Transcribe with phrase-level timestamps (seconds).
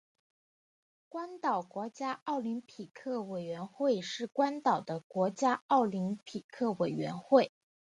[1.09, 7.51] 关岛国家奥林匹克委员会是关岛的国家奥林匹克委员会。